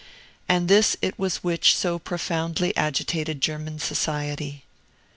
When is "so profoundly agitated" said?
1.77-3.39